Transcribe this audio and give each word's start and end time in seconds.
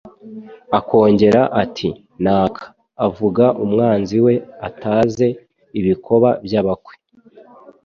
akongera 0.79 1.41
ati 1.63 1.89
:Naka 2.23 2.63
(avuga 3.07 3.45
umwanzi 3.63 4.17
we 4.25 4.33
)ataze 4.67 5.27
ibikoba 5.79 6.29
by’abakwe, 6.45 6.93